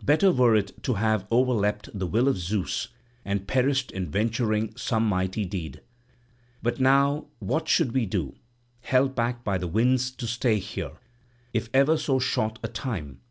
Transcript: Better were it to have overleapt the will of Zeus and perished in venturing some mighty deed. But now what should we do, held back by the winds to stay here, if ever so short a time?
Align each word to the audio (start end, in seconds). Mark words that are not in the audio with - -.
Better 0.00 0.30
were 0.30 0.54
it 0.54 0.80
to 0.84 0.94
have 0.94 1.26
overleapt 1.28 1.88
the 1.92 2.06
will 2.06 2.28
of 2.28 2.38
Zeus 2.38 2.90
and 3.24 3.48
perished 3.48 3.90
in 3.90 4.08
venturing 4.12 4.72
some 4.76 5.04
mighty 5.08 5.44
deed. 5.44 5.80
But 6.62 6.78
now 6.78 7.26
what 7.40 7.66
should 7.68 7.90
we 7.92 8.06
do, 8.06 8.36
held 8.82 9.16
back 9.16 9.42
by 9.42 9.58
the 9.58 9.66
winds 9.66 10.12
to 10.12 10.28
stay 10.28 10.60
here, 10.60 10.98
if 11.52 11.68
ever 11.74 11.96
so 11.96 12.20
short 12.20 12.60
a 12.62 12.68
time? 12.68 13.22